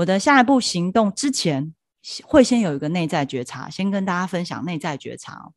[0.00, 1.74] 我的下一步行动之前，
[2.24, 5.52] 会先有一个内在觉察，先跟大家分享内在觉察哦，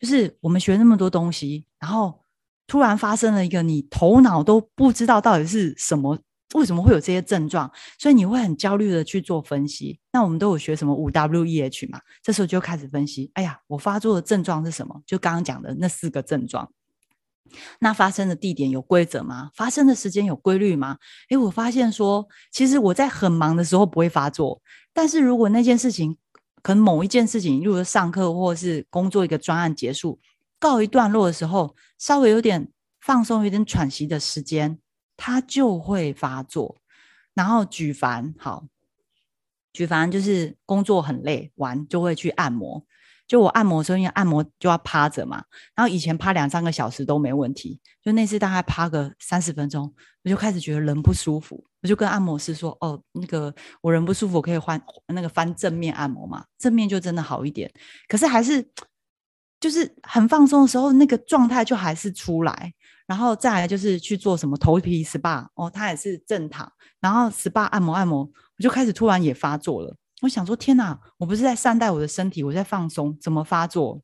[0.00, 2.24] 就是我们学那么多东西，然后
[2.66, 6.18] 突然发生了一个你头脑都不知道到底是什么，
[6.54, 10.00] 为什么会有这些症状，所以你会很焦虑的去做分析。
[10.12, 12.00] 那我们都有学什么五 W E H 嘛？
[12.22, 15.02] 这时候就开始分析，哎呀，我发作的症状是什么？
[15.06, 16.72] 就刚刚讲的那四个症状。
[17.78, 19.50] 那发生的地点有规则吗？
[19.54, 20.98] 发生的时间有规律吗？
[21.30, 24.60] 诶，我发现说，其实我在很忙的时候不会发作，
[24.92, 26.16] 但是如果那件事情，
[26.62, 30.18] 可能某一件事情，例如上课或是工作一个专案结束，
[30.58, 32.68] 告一段落的时候，稍微有点
[33.00, 34.78] 放松、有点喘息的时间，
[35.16, 36.76] 它就会发作。
[37.34, 38.66] 然后举凡好，
[39.72, 42.84] 举凡就是工作很累，完就会去按摩。
[43.26, 45.42] 就我按摩的时候，因为按摩就要趴着嘛，
[45.74, 49.92] 然后以前趴两三个小时都没问题，就那次大概趴个三十分钟，
[50.24, 57.72] 我就开始觉得人不舒服，我就跟按摩师说：“哦，那个我人不舒服，可以换那个翻正面按摩嘛，正面就真的好一点。
[58.08, 58.66] 可是还是
[59.58, 62.72] 就是很放松的时候，那个状态就还是出来。
[63.06, 66.70] 然后再来就是去做什么头皮 SPA，哦，他也是正躺，
[67.00, 70.98] 然后 SPA 按摩按摩，我就开始突然也发作了。”我想说，天哪！
[71.18, 74.00] 我不是在善待我的身体，我在放松，怎么发作？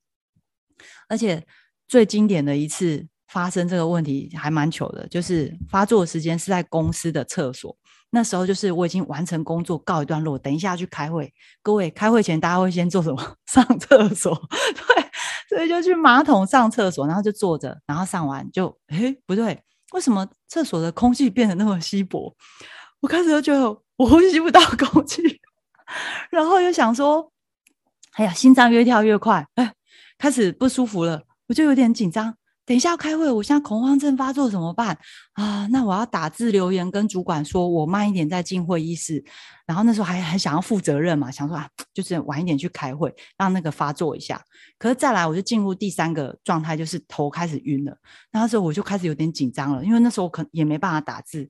[1.08, 1.46] 而且
[1.88, 7.76] 最经典的一次发生这个问题还蛮糗的，就是发作的时间是在公司的厕所。
[8.10, 11.32] 那时候就是我已经完成工作，告一段落，等一下去开会。
[11.62, 13.34] 各位，开会前大家会先做什么？
[13.46, 14.34] 上厕所。
[14.74, 15.04] 对，
[15.48, 22.34] 所以就去马桶上厕所，然后就坐着，然后上完就，诶，不对，为什么厕所的空气变得那么稀薄？
[23.00, 23.62] 我开始就觉得
[23.96, 25.22] 我呼吸不到空气。
[26.30, 27.30] 然后又想说，
[28.12, 29.72] 哎呀，心脏越跳越快，哎，
[30.18, 32.34] 开始不舒服了，我就有点紧张。
[32.66, 34.96] 等一下要开会，我现在恐慌症发作怎么办
[35.32, 35.66] 啊？
[35.72, 39.24] 那我要打字留言跟主管说，我慢一点再进会议室。
[39.66, 44.40] 然后那时候还很想要负责任嘛，想说啊，就是晚一点去开会，让那个发作一下。
[44.78, 47.96] 可是再来，我就进入第三个状态，就是头开始晕了。
[48.30, 51.48] 那时候我就开始有点紧张了，因为那时候我可也没办法打字。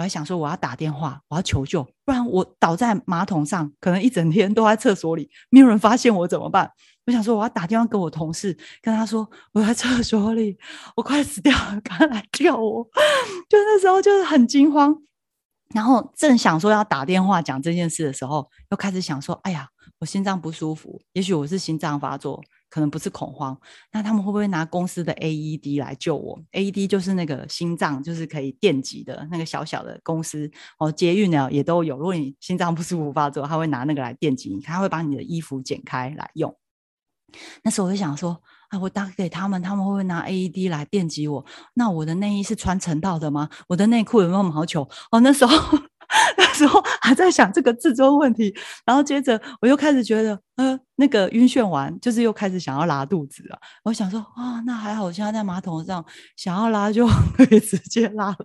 [0.00, 6.72] 我还想说，我要打电话，我要求救，不然我倒在马桶上，可能一整天都在厕所里，没有人发现我怎么办？
[7.04, 10.56] 我想说，我要打电话给我同事，跟他说我在厕所里，
[10.96, 12.82] 我快死掉了，赶快来救我！
[13.46, 14.96] 就那时候就是很惊慌，
[15.74, 19.68] 然后正想说要打电话讲这件事的时候，又开始想说，哎呀，
[19.98, 22.42] 我心脏不舒服，也许我是心脏发作。
[22.70, 23.58] 可能不是恐慌，
[23.92, 31.98] 那他们会不会拿公司的 AED 来救我？AED 就是那个心脏，就是可以电击的那个小小的公司哦，捷运呢也都有。
[31.98, 36.56] 如果你心脏不舒服发作，他会拿那个来电击你，他会把你的衣服剪开来用。
[37.62, 41.44] 那时候我就想说，啊，我打给他们，他们会不会拿 AED 来电击我？
[41.74, 43.48] 那我的内衣是穿成套的吗？
[43.68, 44.88] 我的内裤有没有毛球？
[45.10, 45.89] 哦，那时候。
[46.36, 48.54] 那时候还在想这个自尊问题，
[48.84, 53.58] 然后接着我又开始觉得，呃，那个晕眩完，就是又开始想要拉肚子了。
[53.84, 56.04] 我想说，啊，那还好，我现在在马桶上，
[56.36, 57.06] 想要拉就
[57.36, 58.36] 可以直接拉了。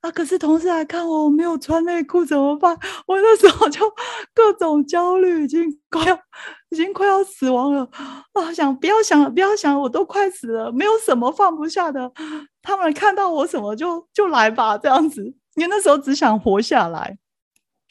[0.00, 2.76] 啊，可是同事来看我，我没有穿内裤怎么办？
[3.06, 3.80] 我那时候就
[4.34, 6.18] 各种焦虑，已经快要，
[6.70, 7.86] 已经快要死亡了。
[8.32, 12.10] 啊，想不要想了，不要想，我都快死了，没有什么放不下的。
[12.62, 15.34] 他们看到我什么就就来吧，这样子。
[15.56, 17.18] 因为那时候只想活下来，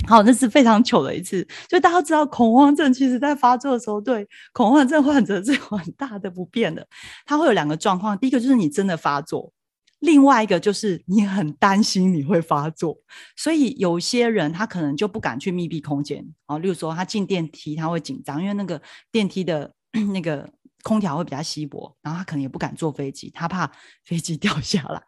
[0.07, 1.45] 好，那是非常糗的一次。
[1.67, 6.87] 就大家知道，恐慌症其实在发作的时候，对恐慌症患者是有很大的不便的。
[7.25, 9.51] 他会有两个状况，第一个就是你真的发作，
[9.99, 12.97] 另外一个就是你很担心你会发作。
[13.35, 18.81] 所以有些人他可能就不敢去密闭空间，哦，例如说他进电梯他会紧张，因为那个
[19.11, 19.73] 电梯的
[20.13, 20.49] 那个。
[20.83, 23.69] 空调会比较稀薄，然后他可能也不敢坐飞机，他怕
[24.05, 25.01] 飞机掉下来。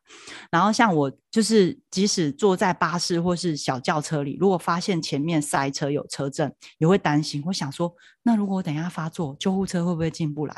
[0.49, 7.41] 然后像我，就是即使坐在巴士或是小轿车里，如果发现前面塞车有车震，也会担心。
[7.45, 7.93] 我想说，
[8.23, 10.55] 那如果我等一下发作，救护车会不会进不来？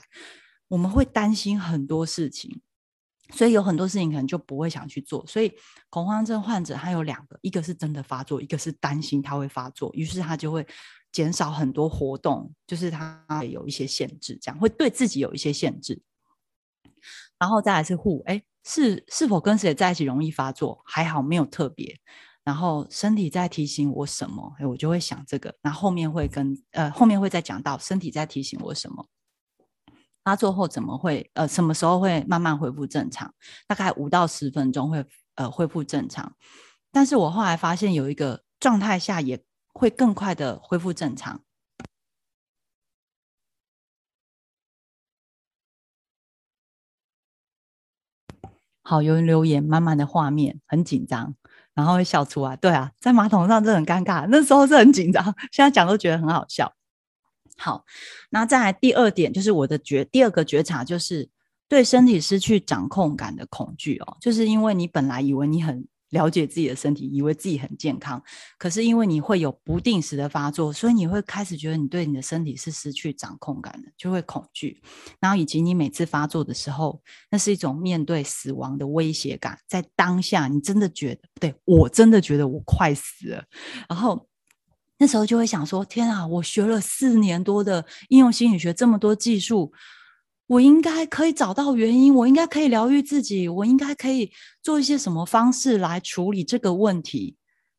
[0.69, 2.61] 我们会担心很多事情，
[3.31, 5.25] 所以有很多事情可能就不会想去做。
[5.27, 5.51] 所以
[5.89, 10.65] 恐慌症患者他有两个，一个是真的发作，一个是担心他会发作，于是他就会。
[11.13, 16.01] 减少很多活动，就是他有一些限制，这样会对自己有一些限制。
[17.37, 20.81] 然后再来是护，哎，是是否跟谁在一起容易发作？
[20.83, 21.99] 还好没有特别。
[22.43, 24.55] 然后身体在提醒我什么？
[24.57, 25.55] 哎，我就会想这个。
[25.61, 29.07] 那后面会跟呃后面会再讲到身体在提醒我什么？
[30.23, 33.33] 发作后怎么会呃什么时候会慢慢恢复正常？
[33.67, 35.05] 大概五到十分钟会
[35.35, 36.33] 呃恢复正常。
[36.91, 39.43] 但是我后来发现有一个状态下也。
[39.75, 41.41] 会更快的恢复正常。
[48.83, 51.33] 好，有人留言，满满的画面，很紧张。
[51.73, 52.55] 然后会笑出来。
[52.55, 56.71] 对啊，在马桶上真的很尴尬，那时候是很紧张，现在讲都觉得很好笑。
[57.63, 57.85] 好，
[58.29, 61.29] 那再来第二点，就是我的觉第二个觉察，就是
[61.69, 65.87] 对身体失去掌控感的恐惧哦，就是因为你本来以为你很。
[66.13, 68.21] 了解自己的身体，以为自己很健康，
[68.59, 74.79] 可是因为你会有不定时的发作，所以你会开始觉得你对你的身体是失去掌控感的，就会恐惧。
[75.19, 77.01] 然后以及你每次发作的时候，
[77.31, 83.43] 那是一种面对死亡的威胁感，在当下你真的觉得不，对我真的觉得我快死了。
[83.89, 84.27] 然后
[84.97, 89.73] 那时候就会想说：天啊，我学了四年多的应用心理学，这么多技术。
[90.47, 94.29] 我应该可以找到原因，我应该可以疗愈自己，我应该可以
[94.61, 97.37] 做一些什么方式来处理这个问题，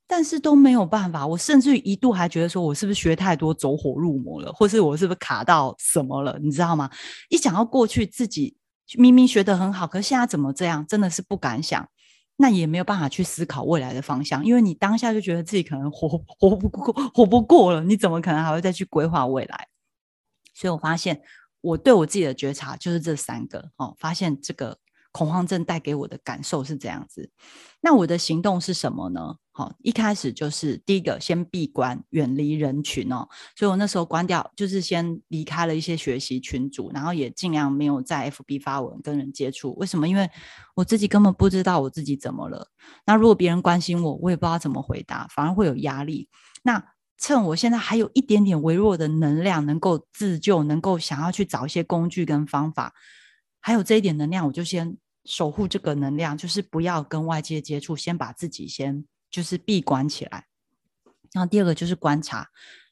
[0.09, 1.27] 但是都没有办法。
[1.27, 6.39] 我甚至一度还觉得说，我是不是学太多，走火入魔了，或是我是不是卡到什么了？
[6.43, 6.91] 你知道吗？
[7.29, 8.57] 一想到过去自己
[8.95, 10.85] 明明学得很好，可是现在怎么这样？
[10.87, 11.87] 真的是不敢想，
[12.37, 19.69] 那也没有办法去思考未来的方向，因为你当下就觉得自己可能活活不过，活不过了，你怎么可能还会再去规划未来？
[20.55, 21.23] 所以我发现。
[21.65, 24.77] 我对我自己的觉察就是这三个哦，发现这个
[25.15, 27.31] 恐慌症带给我的感受是这样子。
[27.81, 29.37] 那我的行动是什么呢？
[29.53, 33.29] 好，一开始就是第一个先闭关，远离人群哦。
[33.55, 39.73] 所以我那时候关掉，就是先离开了一些学习群组，然后也尽量没有在 FB 发文跟人接触。
[39.77, 40.09] 为什么？
[40.09, 40.29] 因为
[40.75, 42.67] 我自己根本不知道我自己怎么了。
[43.07, 46.29] 那如果别人关心我，我也不知道怎么回答，反而会有压力。
[46.65, 46.83] 那
[47.17, 52.93] 趁我现在还有一点点微弱的能量，能够自救，能够想要去找一些工具跟方法，
[53.61, 60.47] 还有这一点能量，我就先守护这个能量，就是不要跟外界接触，先把自己先就是闭关起来。
[61.33, 62.49] 然后第二个就是观察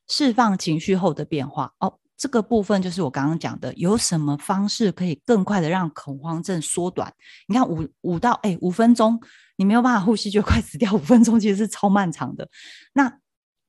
[0.08, 1.73] 释放情绪后的变化。
[1.79, 7.12] 哦，这个部分就是我刚刚讲的，有什么方式可以更快的让恐慌症缩短？
[7.46, 9.20] 你看五五到哎五分钟，
[9.56, 12.49] 你没有办法呼吸就快死掉，五分钟其实是超漫长的。
[12.94, 13.08] 那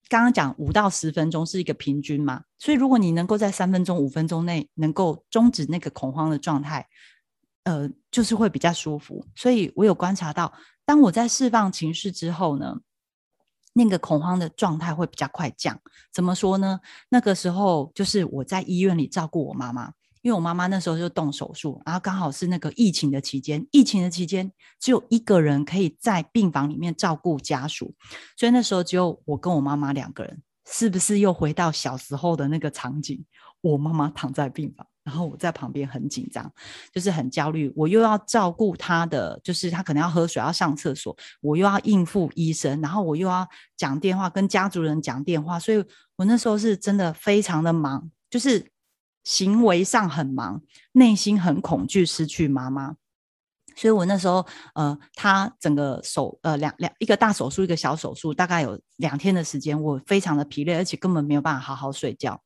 [0.10, 6.88] 刚刚讲五到十分钟是一个平均嘛，所以如果你能够在三分钟、五分钟内能够终止那个恐慌的状态，
[7.64, 9.26] 呃，就是会比较舒服。
[9.36, 10.54] 所以我有观察到，
[10.86, 12.76] 当我在释放情绪之后呢，
[13.74, 15.80] 那个恐慌的状态会比较快降。
[16.12, 16.80] 怎么说呢？
[17.10, 19.92] 那个时候就是我在医院里照顾我妈妈。
[20.22, 24.50] 因为我妈妈那时候就动手术，然后刚好是那个疫情的期间，疫情的期间
[24.80, 27.94] 只有一个人可以在病房里面照顾家属，
[28.38, 30.42] 所以那时候只有我跟我妈妈两个人。
[30.66, 33.22] 是不是又回到小时候的那个场景？
[33.60, 36.52] 我妈妈躺在病房，然后我在旁边很紧张，
[36.92, 37.72] 就是很焦虑。
[37.76, 43.48] 我又要照顾她的，就是她可能要喝水、要上厕所，我又要应付医生，然后我又要
[43.78, 45.84] 讲电话跟家族人讲电话，所以
[46.16, 48.72] 我那时候是真的非常的忙，就是。
[49.26, 50.62] 行为上很忙，
[50.92, 52.98] 内心很恐惧失去妈妈，
[53.74, 54.46] 所以我那时候，
[54.76, 62.38] 呃，他整个手，呃，两两一个大手术，一个小手术，大概有两天的时间，我非常的疲累，而且根本没有办法好好睡觉。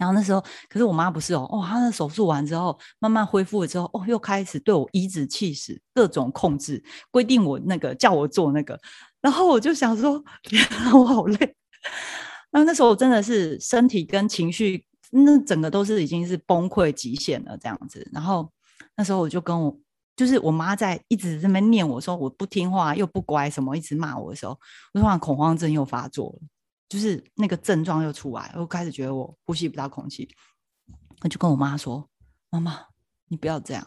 [0.00, 8.80] 然后那时候，可是我妈不是哦，哦，她的手术完之后，慢慢恢复了之后，哦，又开始对我颐指气使，各种控制，规定我那个叫我做那个，
[9.20, 10.24] 然后我就想说，
[10.92, 11.54] 我好累。
[12.50, 14.86] 那那时候我真的是身体跟情绪。
[15.12, 18.48] 那整个都是已经是崩溃极限了这样子，然后
[18.96, 19.76] 那时候我就跟我
[20.14, 24.56] 就是我妈在一直这边念我说我不听话又不乖什么，一直骂我的时候，
[24.94, 26.38] 我突然恐慌症又发作了，
[26.90, 30.28] 就是那个症状又出来，我开始觉得我呼吸不到空气，
[31.22, 32.06] 我就跟我妈说
[32.50, 32.84] ：“妈妈，
[33.28, 33.86] 你不要这样，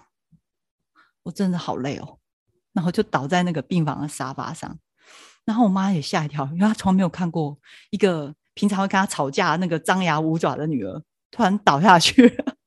[1.22, 2.18] 我真的好累哦。”
[2.74, 4.80] 然后就倒在那个病房的沙发上，
[5.46, 7.60] 然后我妈也吓一跳，因为她从来没有看过
[7.92, 11.04] 一个平常会跟她吵架那个张牙舞爪的女儿。
[11.30, 12.27] 突然倒下去，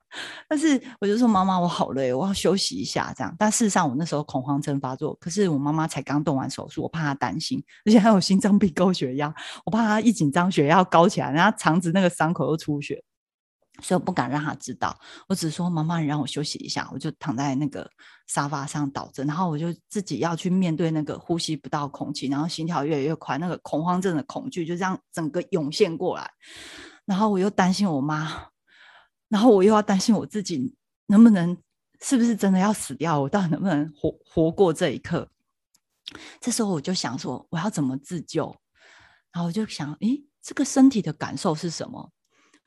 [0.49, 3.13] 但是我就说妈妈，我好累，我要休息一下。
[3.17, 13.03] 这样，但事实上我那时候恐慌症发作，可是我妈妈才刚动完手术，我怕她担心，而且还有心脏病、高血压，我怕她一紧张血压高起来，然后肠子那个伤口又出血，
[13.83, 14.97] 所以我不敢让她知道。
[15.29, 17.89] 我只说妈妈，你让我休息一下，我就躺在那个
[18.27, 26.31] 沙发上倒着，然后我就自己要去面对那个呼吸不到空气，然后心跳越来越快，那个恐慌症的恐惧就这样整个涌现过来，
[27.05, 28.49] 然后我又担心我妈。
[29.29, 30.75] 然后我又要担心我自己
[31.07, 31.57] 能不能，
[32.01, 33.21] 是不是真的要死掉？
[33.21, 35.29] 我到底能不能活活过这一刻？
[36.41, 38.55] 这时候我就想说，我要怎么自救？
[39.33, 42.13] 然后我就想，诶，这个身体的感受是什么？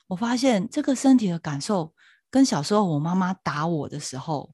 [0.07, 1.93] 我发现这个身体的感受
[2.29, 4.53] 跟小时候我妈妈打我的时候，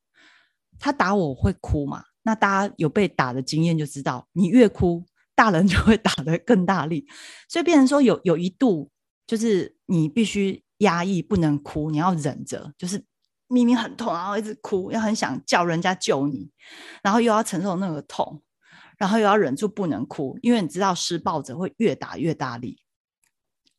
[0.78, 2.04] 她打我会哭嘛？
[2.22, 7.08] 那大家有被打的经验就知道，你越哭，大人就会打得更大力。
[7.50, 8.92] 所以变成说，有有一度
[9.26, 10.64] 就是你必须。
[10.79, 13.03] 压抑不能哭，你要忍着，就是
[13.48, 16.51] 明明很痛，然后一直哭，又很想叫人家救你，
[17.03, 18.41] 然后又要承受那个痛，
[18.98, 22.79] 然后又要忍住不能哭，因为你知道施暴者会越打越大力。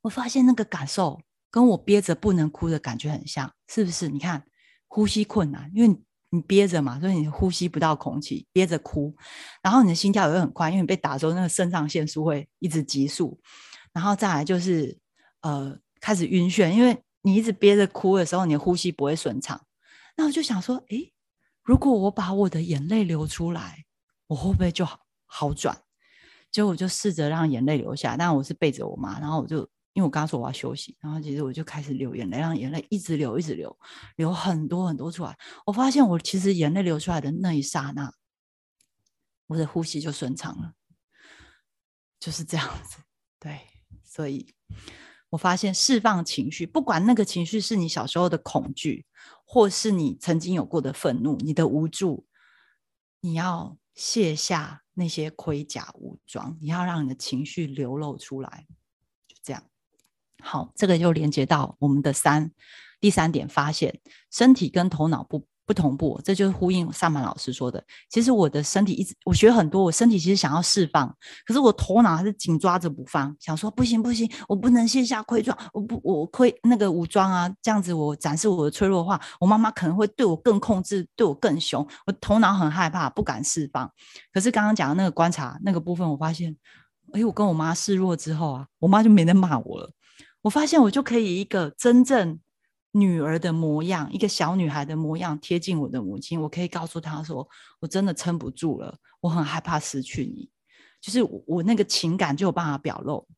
[0.02, 4.08] 我发现那个感受跟我憋着不能哭的感觉很像，是不是？
[4.08, 4.44] 你看
[4.86, 5.98] 呼吸困难，因为
[6.30, 9.16] 你憋着嘛，所以你呼吸不到空气，憋着哭，
[9.62, 13.40] 然后你的心跳也会很快，因为你被打之后，那个肾上腺素会一直急速，
[13.92, 14.96] 然后再来就是
[15.40, 15.76] 呃
[16.06, 19.60] 开始晕眩，因为你一直憋着哭的时候，你的呼吸不会顺畅。
[20.16, 21.12] 那我就想说，诶，
[21.64, 23.84] 如果我把我的眼泪流出来，
[24.28, 25.76] 我会不会就好好转？
[26.52, 33.76] 结果我就试着让眼泪流下，但我是背着我妈，然后我就因为我刚刚说我要休息，然后其实我就开始流眼泪，让眼泪一直流，一直流，
[34.14, 35.36] 流很多很多出来。
[35.66, 38.14] 我发现我其实眼泪流出来的那一刹那，
[39.48, 40.72] 我的呼吸就顺畅了，
[42.20, 42.98] 就是这样子。
[43.40, 43.58] 对，
[44.04, 44.54] 所以
[45.36, 49.04] 我发现释放情绪，不管那个情绪是你小时候的恐惧。
[49.48, 52.26] 或是你曾经有过的愤怒，你的无助，
[53.20, 58.66] 你要卸下那些盔甲武装，你要让你的情绪流露出来，
[59.28, 59.62] 就这样。
[60.42, 62.50] 好，这个就连接到我们的三
[62.98, 64.00] 第三点，发现
[64.32, 65.46] 身体跟头脑不。
[65.66, 67.82] 不同步，这就是呼应萨满老师说的。
[68.08, 71.12] 其实我的身体一直我学很多，我身体其实想要释放，
[71.44, 81.86] 可是我头脑还是紧抓着不放，想说不行不行，我不能卸下盔装，我不我盔那个武装啊，这样子我展示我的脆弱的话，我妈妈可能会对我更控制，对我更凶。
[82.06, 83.90] 我头脑很害怕，不敢释放。
[84.32, 86.56] 可是刚刚讲的那个观察那个部分，我发现，
[87.12, 89.90] 哎，我跟我妈示弱之后啊，我妈就没得骂我了。
[90.42, 92.38] 我发现我就可以一个真正。
[92.98, 97.46] 女儿的模样，一个小女孩的模样，贴近我的母亲，我可以告诉她说
[97.78, 100.48] ：“我真的撑不住了，我很害怕失去你。”
[101.02, 103.28] 就是我那个情感就有办法表露，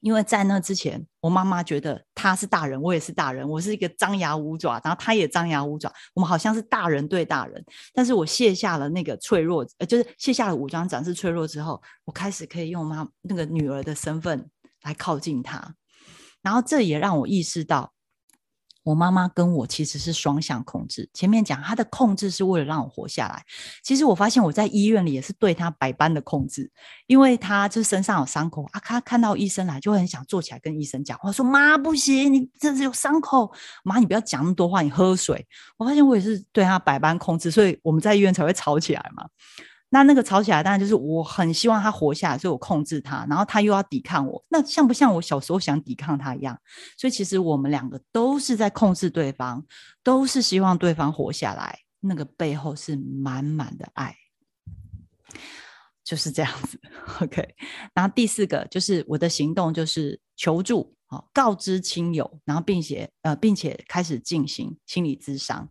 [0.00, 7.64] 因为在那之前，我妈妈觉得她是大人，我也是大人，我是一个张牙舞爪，然后她也张牙舞爪，我们好像是大人对大人。
[7.94, 14.50] 但是我卸下了那个脆弱，呃，就是卸下了武装，展示脆弱之后，我开始可以用妈那个女儿的身份
[14.82, 15.74] 来靠近她，
[16.42, 17.94] 然后这也让我意识到。
[18.86, 21.10] 我妈妈跟我其实是双向控制。
[21.12, 23.44] 前面讲她的控制是为了让我活下来，
[23.82, 26.70] 其实我发现我在医院里也是对她百般的控制，
[27.08, 33.52] 因为她就身上有伤口啊，她看到医生来就很想坐起来跟医生讲话，说妈不行，你这是有伤口，
[33.82, 35.44] 妈你不要讲那么多话，你喝水。
[35.76, 39.26] 我发现我也是对她百般控制，所以我们在医院才会吵起来嘛。
[39.88, 46.58] 那那个吵起来，当然就是我很希望他活下来，所以我控制他，然后他又要抵抗我，那像不像我小时候想抵抗他一样？
[46.98, 49.64] 所以其实我们两个都是在控制对方，
[50.02, 54.16] 都是希望对方活下来，那个背后是满满的爱，
[56.04, 56.80] 就是这样子。
[57.20, 57.54] OK，
[57.94, 65.70] 然后第四个就是我的行动就是求助，哦，告知亲友，然后并且呃，并且开始进行心理咨商。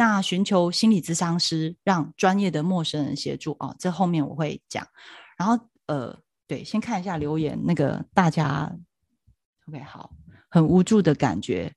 [0.00, 4.86] 那寻求心理咨商师，让专业的陌生人协助哦，这后面我会讲。
[5.36, 8.72] 然后呃，对，先看一下留言，那个大家
[9.66, 10.12] OK 好，
[10.48, 11.72] 很无助的感觉。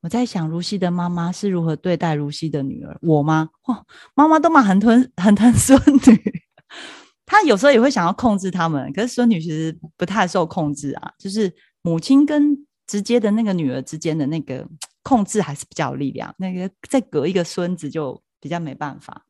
[0.00, 2.98] 我在想，如熙的妈妈是如何对待如熙的女儿？
[3.00, 3.48] 我吗？
[3.66, 3.84] 哇，
[4.16, 6.42] 妈妈都蛮很疼很疼孙女，
[7.24, 14.66] 她有时候也会想要控制他们，可是孙女其实不太受控制啊，就是母亲跟直接的那个女儿之间的那个。
[15.04, 19.24] 控制还是比较有力量，那个再隔一个孙子就比较没办法。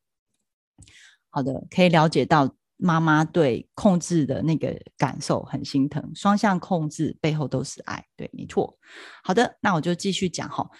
[1.28, 8.78] 好的，可以了解到妈妈对控制的那个感受很心疼，双向控制背后都是爱，对，没错。
[9.22, 10.68] 好的，那我就继续讲哈。